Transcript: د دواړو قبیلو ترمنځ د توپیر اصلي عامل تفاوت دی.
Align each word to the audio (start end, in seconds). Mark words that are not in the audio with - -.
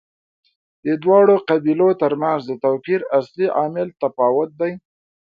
د 0.85 0.87
دواړو 1.03 1.35
قبیلو 1.49 1.89
ترمنځ 2.01 2.41
د 2.47 2.51
توپیر 2.63 2.99
اصلي 3.19 3.47
عامل 3.57 3.87
تفاوت 4.01 4.49
دی. 4.61 4.71